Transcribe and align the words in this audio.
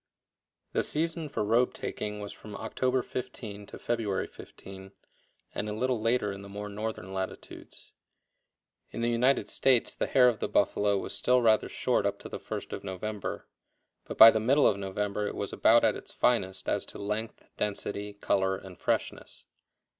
The 0.71 0.81
season 0.81 1.29
for 1.29 1.43
robe 1.43 1.75
taking 1.75 2.21
was 2.21 2.33
from 2.33 2.55
October 2.55 3.03
15 3.03 3.67
to 3.67 3.77
February 3.77 4.25
15, 4.25 4.93
and 5.53 5.69
a 5.69 5.73
little 5.73 6.01
later 6.01 6.31
in 6.31 6.41
the 6.41 6.49
more 6.49 6.69
northern 6.69 7.13
latitudes. 7.13 7.91
In 8.89 9.01
the 9.01 9.11
United 9.11 9.47
States 9.47 9.93
the 9.93 10.07
hair 10.07 10.27
of 10.27 10.39
the 10.39 10.49
buffalo 10.49 10.97
was 10.97 11.13
still 11.13 11.43
rather 11.43 11.69
short 11.69 12.07
up 12.07 12.17
to 12.21 12.29
the 12.29 12.39
first 12.39 12.73
of 12.73 12.83
November; 12.83 13.47
but 14.05 14.17
by 14.17 14.31
the 14.31 14.39
middle 14.39 14.67
of 14.67 14.79
November 14.79 15.27
it 15.27 15.35
was 15.35 15.53
about 15.53 15.83
at 15.85 15.95
its 15.95 16.11
finest 16.11 16.67
as 16.67 16.83
to 16.85 16.97
length, 16.97 17.45
density, 17.55 18.13
color, 18.13 18.55
and 18.57 18.79
freshness. 18.79 19.45